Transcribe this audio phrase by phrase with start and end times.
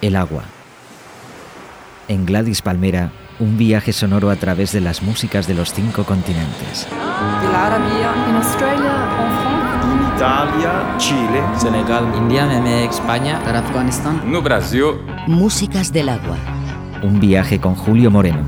[0.00, 0.44] El agua.
[2.08, 6.86] En Gladys Palmera, un viaje sonoro a través de las músicas de los cinco continentes.
[6.90, 8.92] En Australia,
[9.36, 10.16] en.
[10.16, 12.46] Italia, Chile, Senegal, India,
[12.84, 14.22] España, Afganistán.
[14.26, 14.84] no Brasil.
[15.26, 16.36] Músicas del agua.
[17.02, 18.44] Un viaje con Julio Moreno.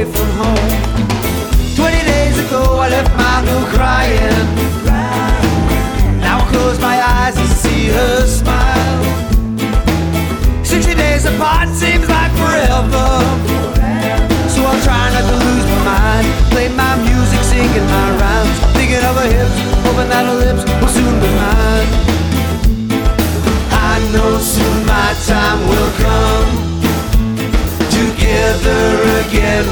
[0.00, 0.70] Away from home.
[1.76, 4.46] Twenty days ago, I left my girl crying.
[6.20, 9.04] Now I close my eyes and see her smile.
[10.64, 13.08] Sixty days apart seems like forever.
[14.48, 16.26] So I'll try not to lose my mind.
[16.50, 18.56] Play my music, singing my rhymes.
[18.76, 21.88] Thinking of her hips, hoping that her lips will soon be mine.
[23.72, 26.50] I know soon my time will come.
[28.00, 28.84] Together
[29.28, 29.64] again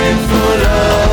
[0.00, 1.09] for love.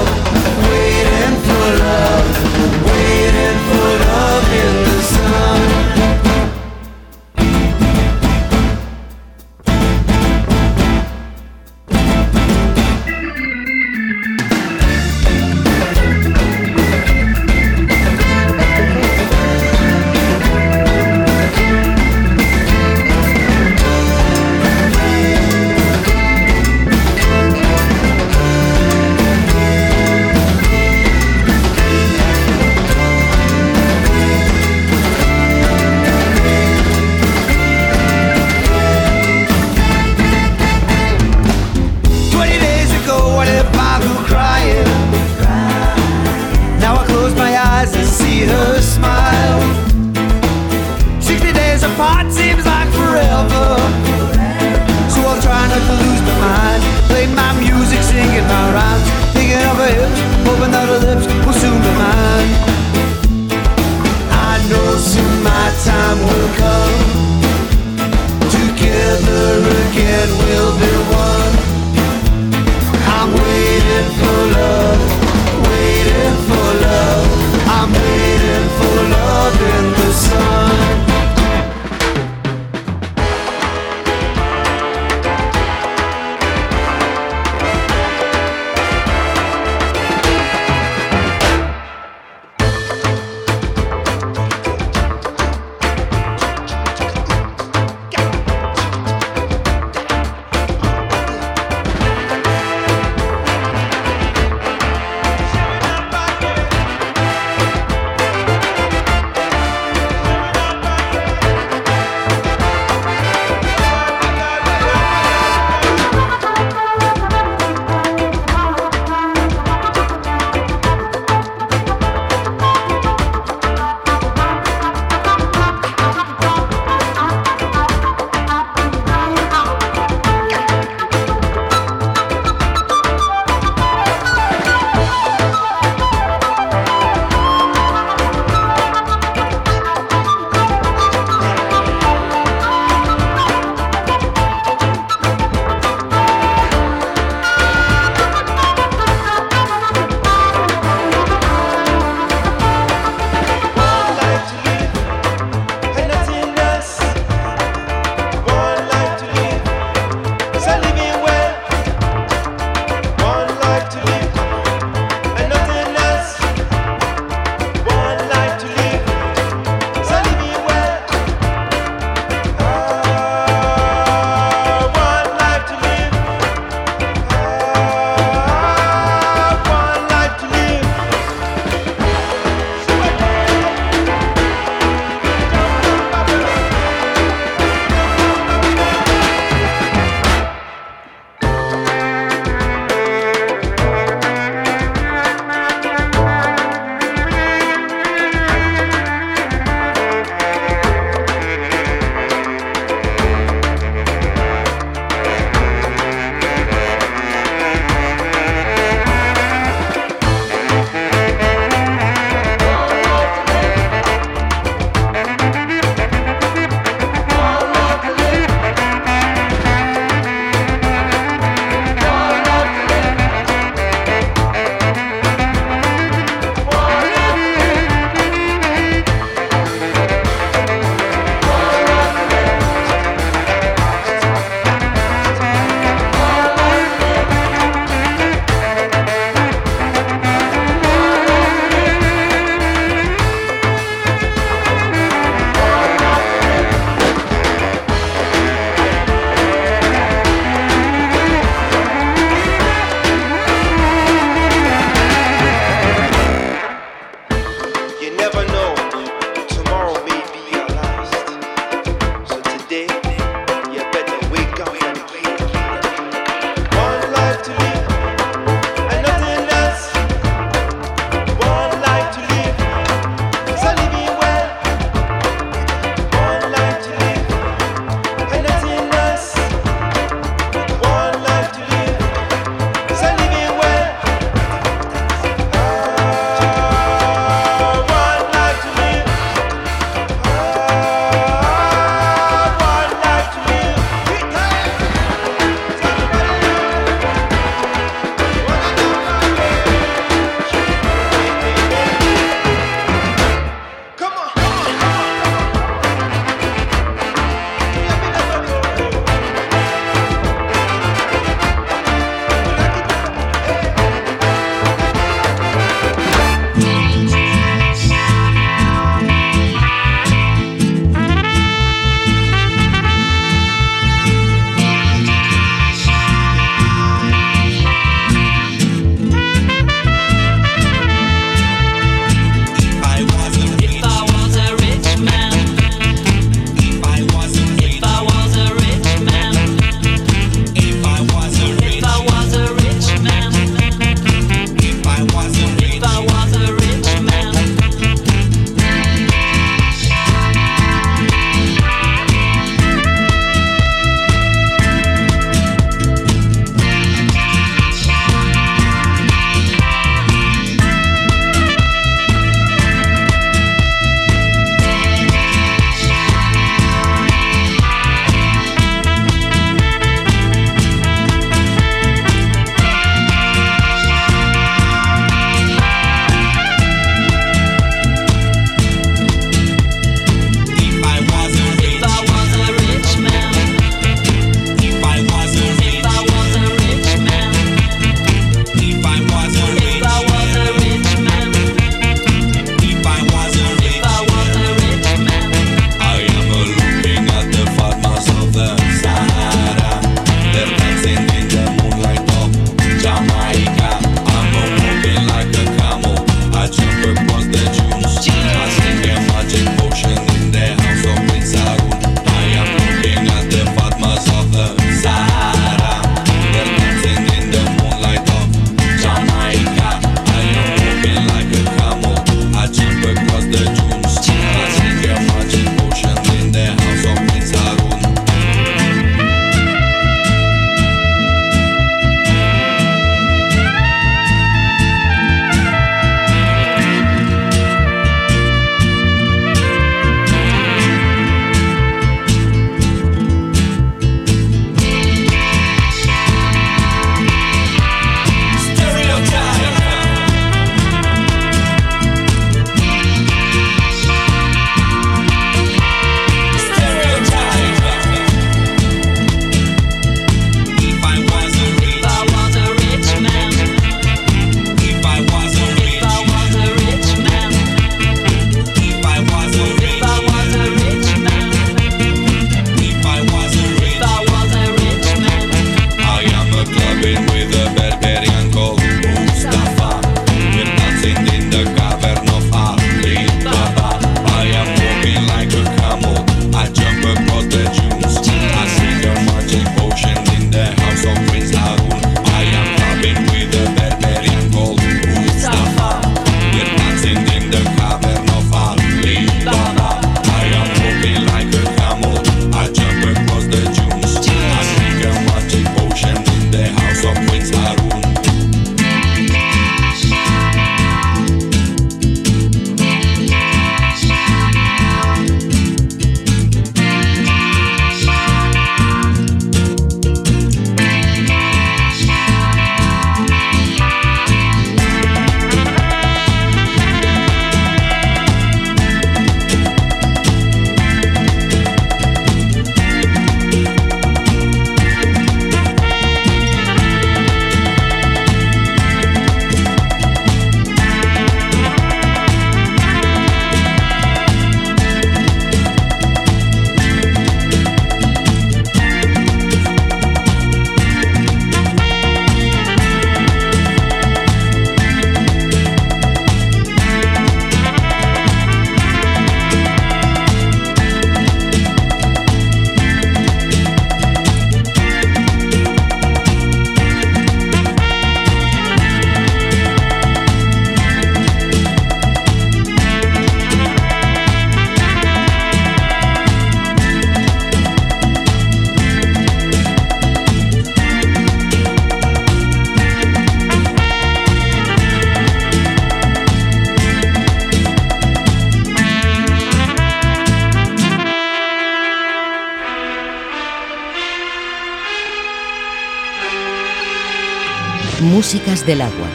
[598.17, 598.88] Músicas del agua,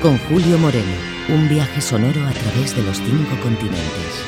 [0.00, 0.94] con Julio Moreno,
[1.28, 4.24] un viaje sonoro a través de los cinco continentes.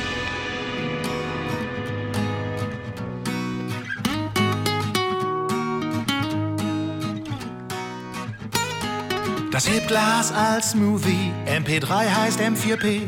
[9.50, 13.00] Das Hebglas als Smoothie, MP3 heißt M4P.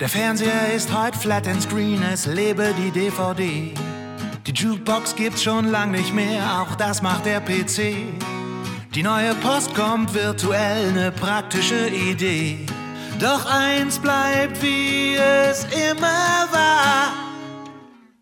[0.00, 3.72] Der Fernseher ist heute flat and screen, es lebe die DVD.
[4.46, 8.39] Die Jukebox gibt's schon lang nicht mehr, auch das macht der PC.
[8.94, 12.58] Die neue Post kommt virtuell, ne praktische Idee.
[13.20, 17.12] Doch eins bleibt, wie es immer war.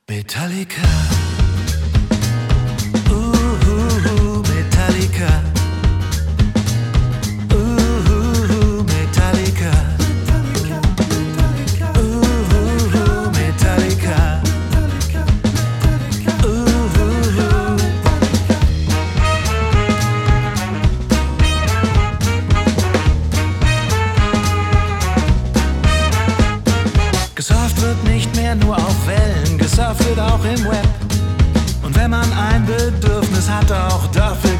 [0.09, 1.08] Metallica.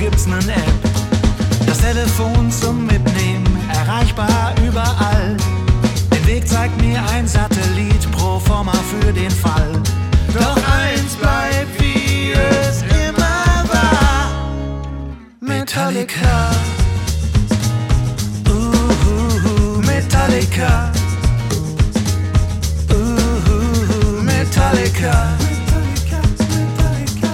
[0.09, 1.67] Gibt's nen App.
[1.67, 5.37] Das Telefon zum Mitnehmen, erreichbar überall.
[6.13, 9.71] Den Weg zeigt mir ein Satellit pro forma für den Fall.
[10.33, 14.31] Doch eins bleibt, wie es immer war.
[15.41, 16.51] Metallica.
[18.49, 20.91] Uh, Metallica.
[22.91, 25.29] Uh, Metallica.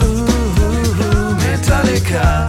[0.03, 2.44] Uh, Metallica.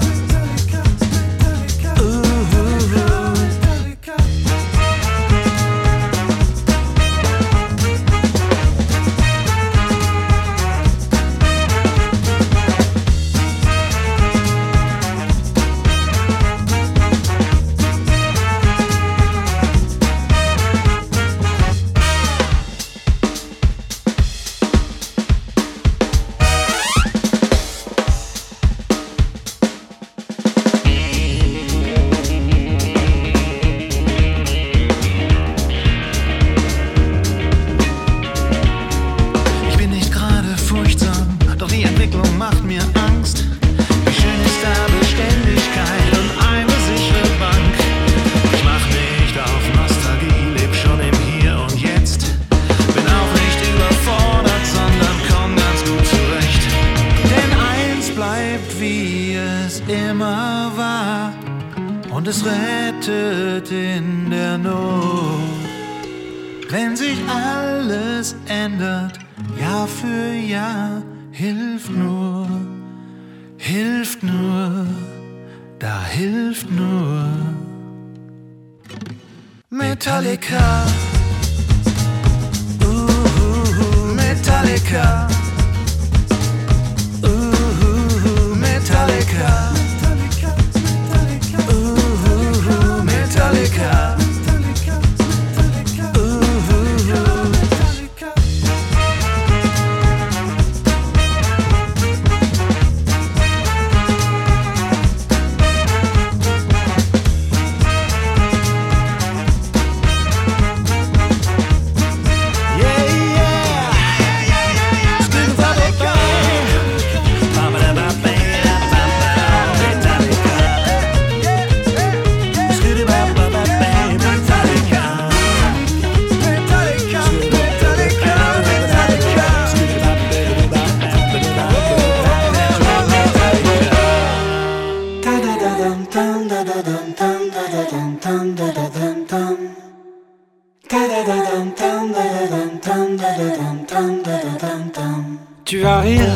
[145.65, 146.29] Tu vas rire.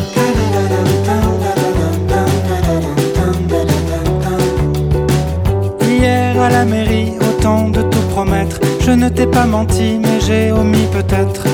[5.87, 8.59] Hier à la mairie, autant de tout promettre.
[8.79, 11.45] Je ne t'ai pas menti, mais j'ai omis peut-être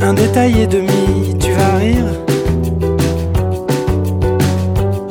[0.00, 1.38] un détail et demi.
[1.38, 2.06] Tu vas rire.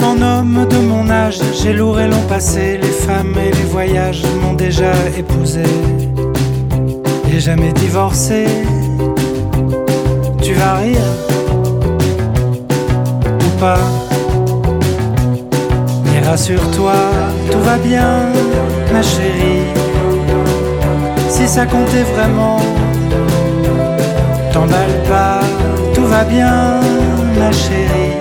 [0.03, 2.79] En homme de mon âge, j'ai lourd et long passé.
[2.81, 5.63] Les femmes et les voyages m'ont déjà épousé.
[7.31, 8.43] Et jamais divorcé.
[10.41, 11.38] Tu vas rire
[16.05, 16.93] Mais rassure-toi,
[17.51, 18.29] tout va bien,
[18.93, 19.67] ma chérie.
[21.29, 22.59] Si ça comptait vraiment,
[24.53, 25.41] t'emballe pas,
[25.93, 26.79] tout va bien,
[27.37, 28.17] ma chérie.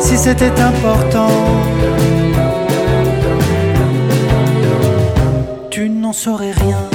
[0.00, 1.30] Si c'était important,
[6.02, 6.91] n'en saurais rien.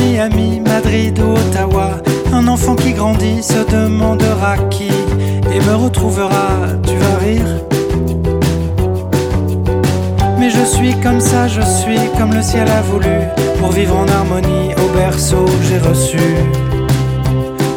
[0.00, 1.90] Miami, Madrid ou Ottawa,
[2.32, 4.88] un enfant qui grandit se demandera qui
[5.52, 6.48] et me retrouvera.
[6.86, 7.50] Tu vas rire?
[10.38, 13.16] Mais je suis comme ça, je suis comme le ciel a voulu.
[13.58, 16.18] Pour vivre en harmonie, au berceau, j'ai reçu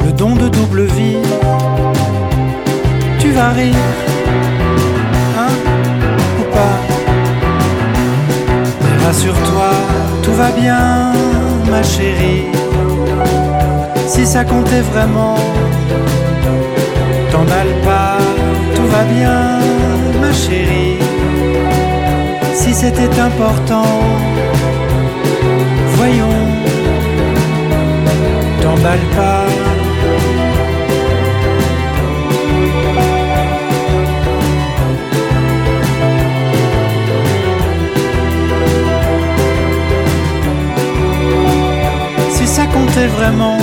[0.06, 1.18] le don de double vie.
[3.20, 3.76] Tu vas rire,
[5.38, 5.54] hein,
[6.40, 6.78] ou pas?
[8.82, 9.72] Mais rassure-toi,
[10.24, 11.14] tout va bien,
[11.74, 12.46] ma chérie.
[14.08, 15.38] Si ça comptait vraiment,
[17.32, 18.18] t'emballe pas,
[18.76, 19.42] tout va bien,
[20.22, 21.00] ma chérie.
[22.54, 23.92] Si c'était important,
[25.98, 26.42] voyons,
[28.62, 29.73] t'emballe pas.
[43.08, 43.58] Vraiment,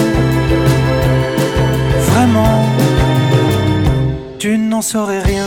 [2.11, 2.65] vraiment,
[4.39, 5.47] tu n'en saurais rien.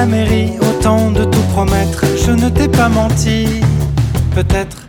[0.00, 3.60] La mairie, autant de tout promettre, je ne t'ai pas menti,
[4.34, 4.79] peut-être.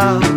[0.00, 0.29] out.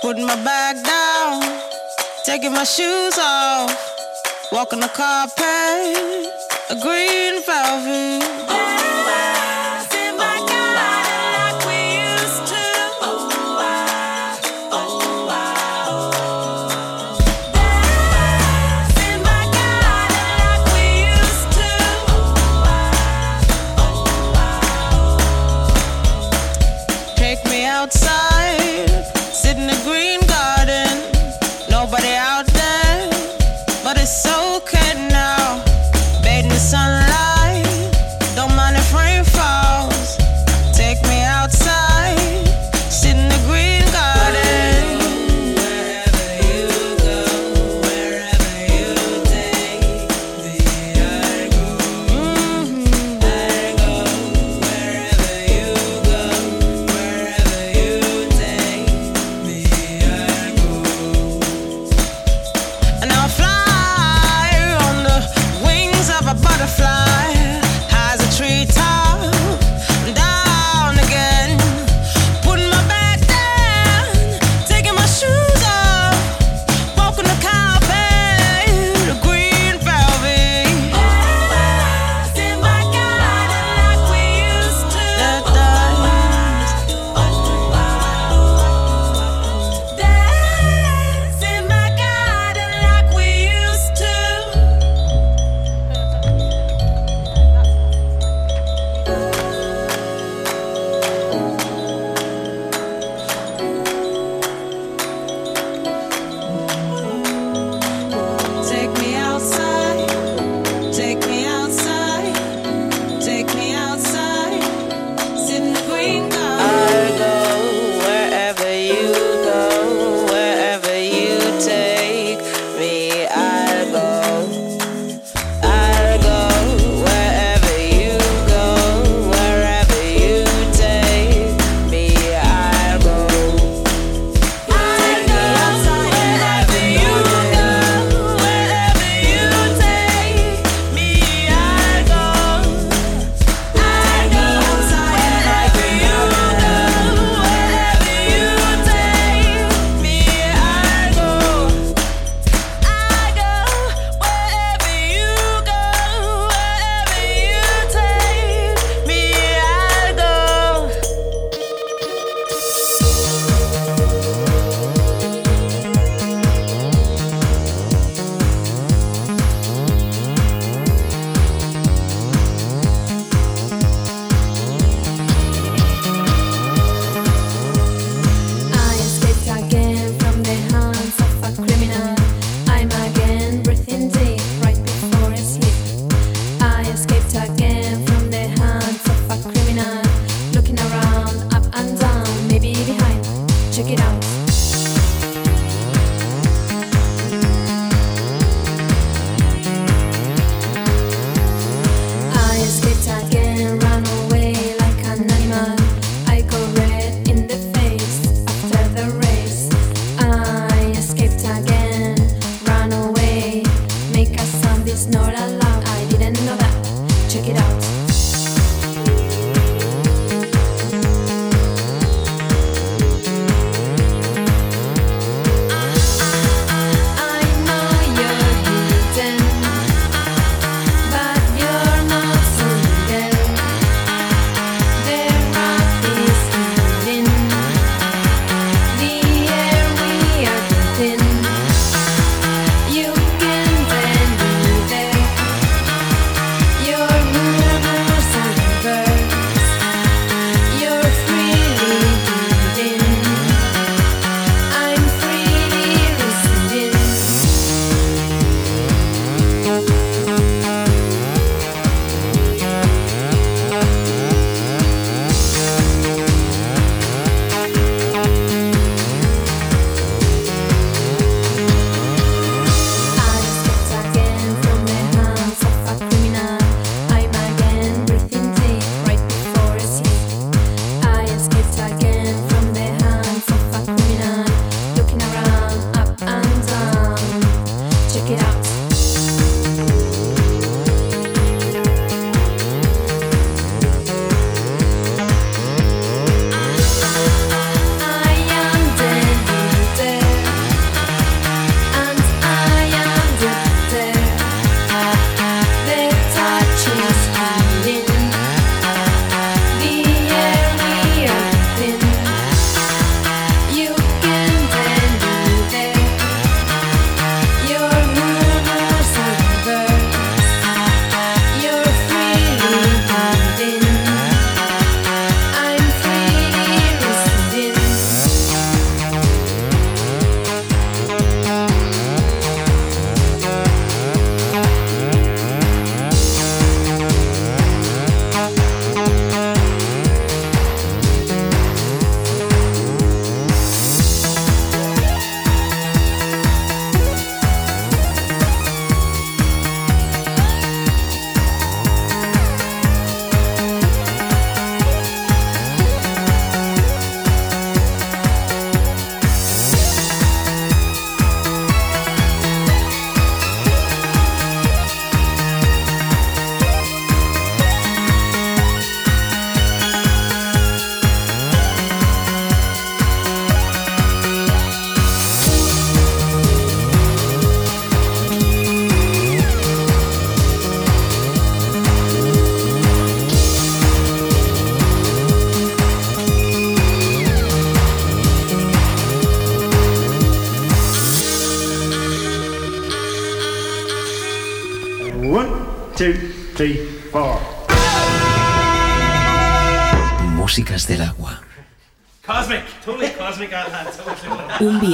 [0.00, 1.42] Putting my bag down,
[2.24, 3.70] taking my shoes off,
[4.52, 6.30] walking the carpet,
[6.70, 8.39] a green velvet.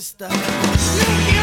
[0.00, 1.37] sister.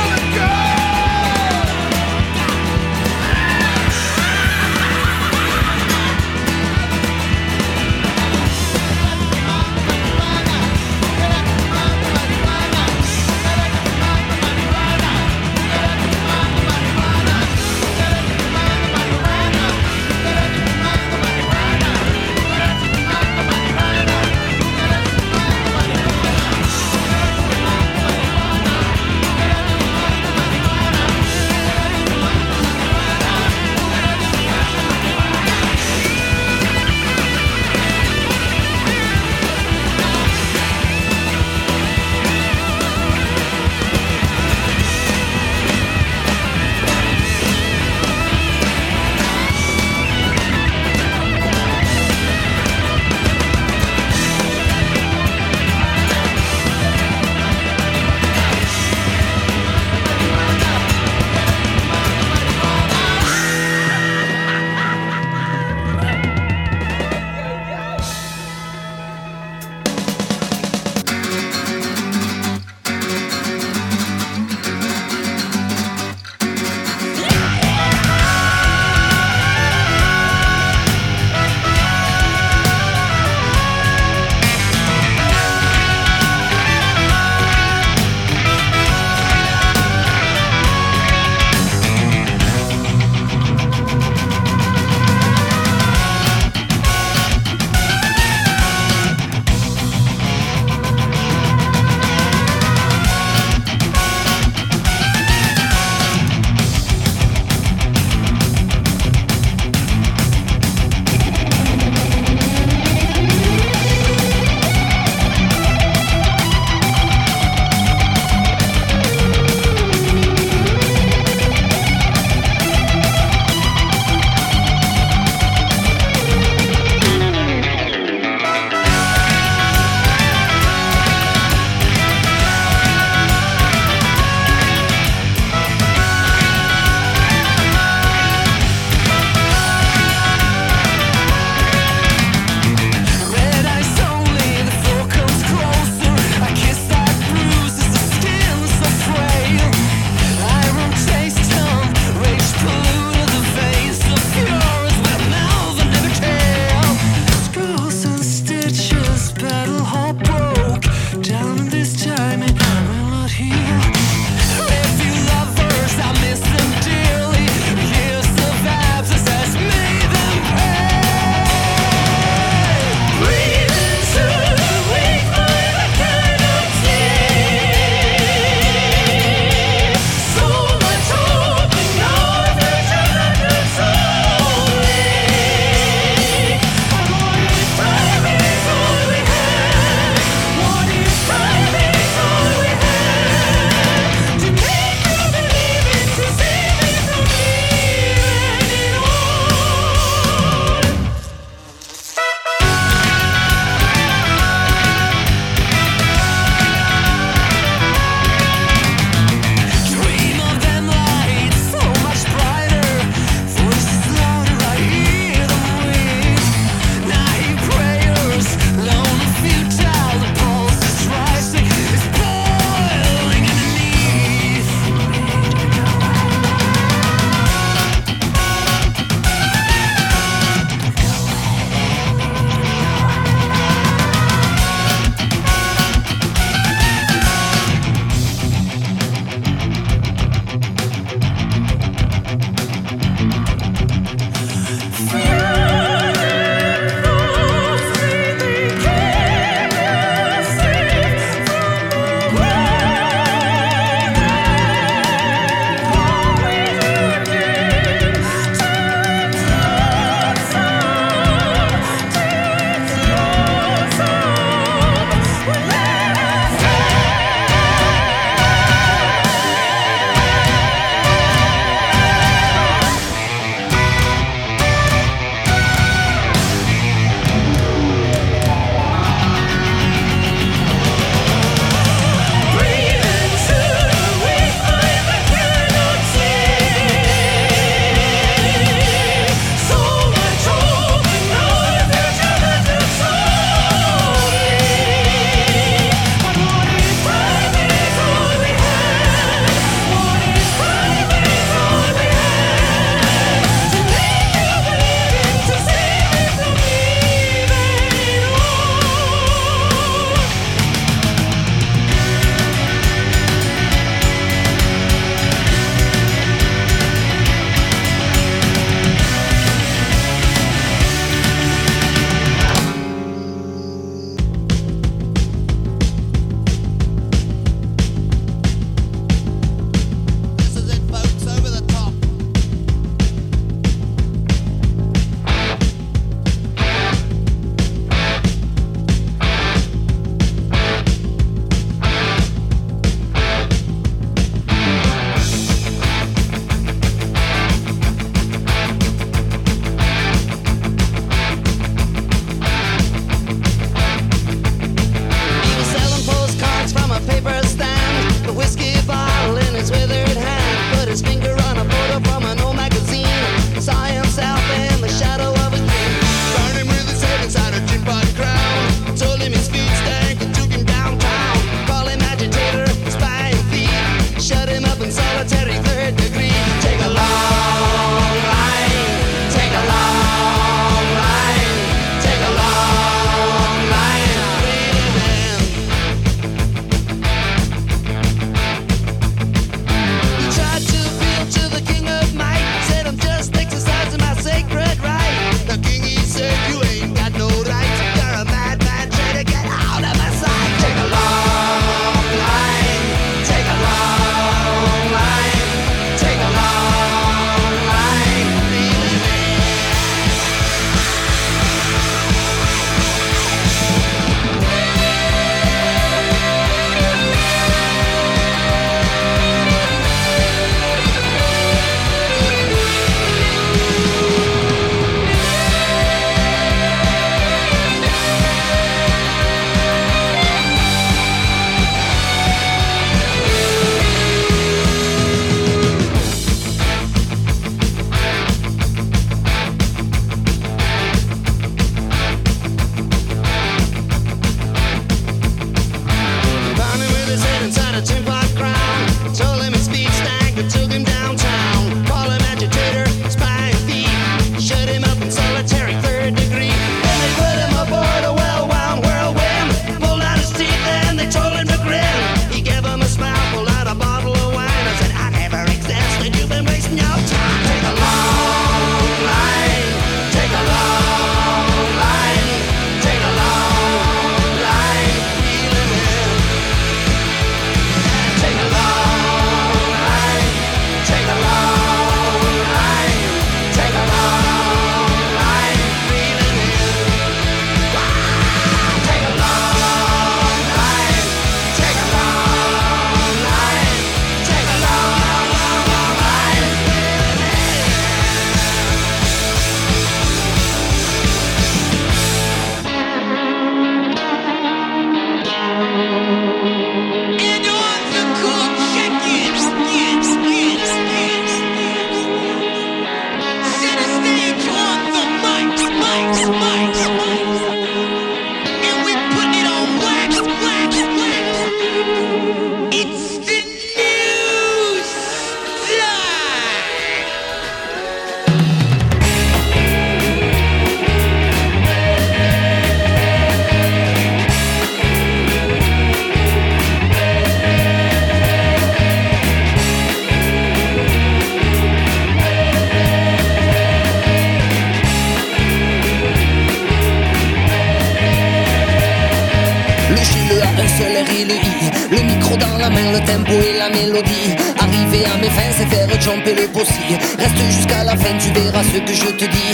[550.60, 551.56] Un seul R et le I.
[551.92, 554.36] Le micro dans la main, le tempo et la mélodie.
[554.60, 556.98] Arriver à mes fins, c'est faire jumper le possible.
[557.18, 559.54] Reste jusqu'à la fin, tu verras ce que je te dis.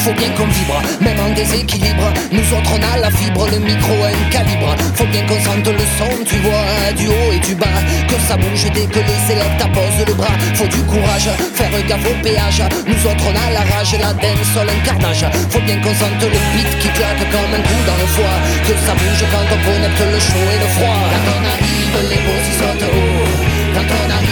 [0.00, 2.08] Faut bien qu'on vibre, même en déséquilibre.
[2.32, 4.74] Nous autres on a la fibre, le micro un calibre.
[4.94, 7.80] Faut bien qu'on sente le son, tu vois, du haut et du bas.
[8.08, 10.32] Que ça bouge dès que les sélects apposent le bras.
[10.54, 12.62] Faut du courage, faire gaffe au péage.
[12.86, 14.16] Nous autres on a la rage, la
[14.54, 15.26] sol, un carnage.
[15.50, 18.38] Faut bien qu'on sente le beat qui claque comme un coup dans le foie.
[18.64, 21.00] Que ça bouge quand on connecte le chaud et le froid.
[21.12, 23.50] Quand on arrive, les beaux y sautent haut.
[23.74, 24.29] Quand on arrive,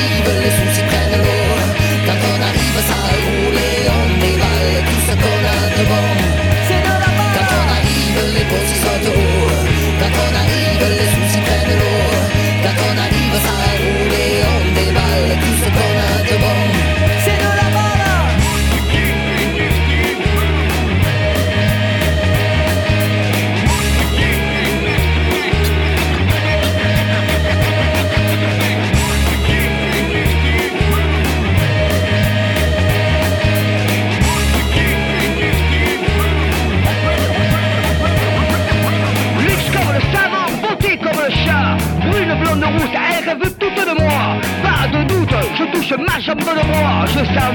[5.78, 6.17] the bone.
[45.58, 47.54] Je touche ma jambe de moi Je sens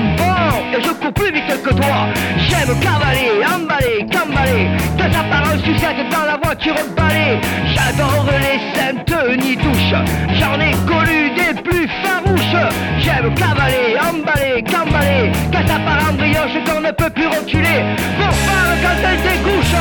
[0.75, 2.07] et je cours plus vite que toi.
[2.37, 7.39] J'aime cavaler, emballer, cambaler Tes apparences sucettes dans la voiture emballée
[7.73, 9.95] J'adore les saintes nitouches
[10.39, 12.63] J'en ai connu des plus farouches.
[12.99, 17.79] J'aime cavaler, emballer, cambaler Tes apparences brioches qu'on ne peut plus reculer.
[18.17, 19.75] Pour faire quand elle découche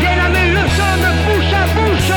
[0.00, 2.16] Viens la le son de bouche à bouche